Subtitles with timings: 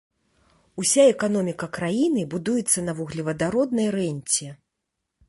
[0.83, 4.45] Уся эканоміка краіны будуецца на вуглевадароднай рэнце.